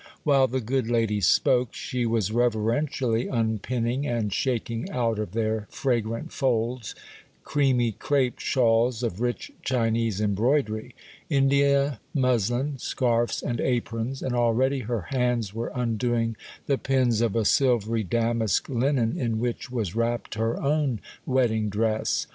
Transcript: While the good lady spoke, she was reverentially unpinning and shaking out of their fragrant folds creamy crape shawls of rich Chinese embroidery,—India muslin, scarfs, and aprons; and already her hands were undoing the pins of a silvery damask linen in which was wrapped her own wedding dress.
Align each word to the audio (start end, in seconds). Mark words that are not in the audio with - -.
While 0.23 0.47
the 0.47 0.61
good 0.61 0.89
lady 0.89 1.21
spoke, 1.21 1.75
she 1.75 2.07
was 2.07 2.31
reverentially 2.31 3.27
unpinning 3.27 4.07
and 4.07 4.33
shaking 4.33 4.89
out 4.89 5.19
of 5.19 5.33
their 5.33 5.67
fragrant 5.69 6.33
folds 6.33 6.95
creamy 7.43 7.91
crape 7.91 8.39
shawls 8.39 9.03
of 9.03 9.21
rich 9.21 9.51
Chinese 9.61 10.19
embroidery,—India 10.19 11.99
muslin, 12.15 12.79
scarfs, 12.79 13.43
and 13.43 13.61
aprons; 13.61 14.23
and 14.23 14.33
already 14.33 14.79
her 14.79 15.01
hands 15.11 15.53
were 15.53 15.71
undoing 15.75 16.35
the 16.65 16.79
pins 16.79 17.21
of 17.21 17.35
a 17.35 17.45
silvery 17.45 18.03
damask 18.03 18.69
linen 18.69 19.15
in 19.19 19.37
which 19.39 19.69
was 19.69 19.95
wrapped 19.95 20.33
her 20.33 20.59
own 20.59 20.99
wedding 21.27 21.69
dress. 21.69 22.25